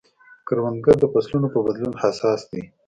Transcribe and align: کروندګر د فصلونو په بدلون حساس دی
کروندګر 0.47 0.95
د 0.99 1.05
فصلونو 1.13 1.47
په 1.53 1.59
بدلون 1.67 1.93
حساس 2.03 2.41
دی 2.51 2.63